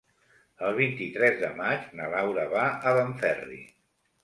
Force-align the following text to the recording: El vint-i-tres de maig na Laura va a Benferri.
El 0.67 0.71
vint-i-tres 0.79 1.37
de 1.43 1.51
maig 1.59 1.85
na 2.01 2.09
Laura 2.15 2.49
va 2.57 2.65
a 2.73 2.97
Benferri. 3.03 3.63